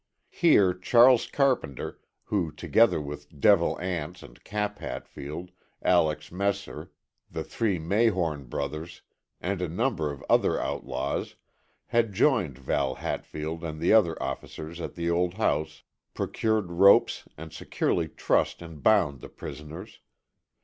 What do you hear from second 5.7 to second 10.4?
Alex Messer, the three Mayhorn brothers, and a number of